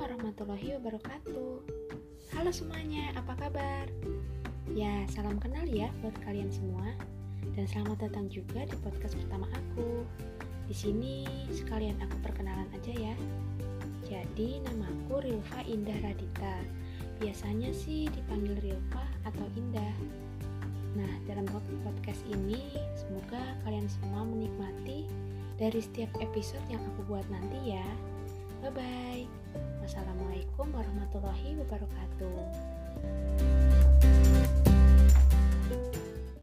[0.00, 1.60] warahmatullahi wabarakatuh.
[2.32, 3.84] Halo semuanya, apa kabar?
[4.72, 6.96] Ya, salam kenal ya buat kalian semua.
[7.52, 10.08] Dan selamat datang juga di podcast pertama aku.
[10.64, 13.12] Di sini sekalian aku perkenalan aja ya.
[14.08, 16.64] Jadi namaku Rilva Indah Radita.
[17.20, 19.92] Biasanya sih dipanggil Rilva atau Indah.
[20.96, 21.44] Nah, dalam
[21.84, 22.64] podcast ini
[22.96, 25.04] semoga kalian semua menikmati
[25.60, 27.84] dari setiap episode yang aku buat nanti ya.
[28.62, 29.26] Bye bye.
[29.82, 32.38] Wassalamualaikum warahmatullahi wabarakatuh.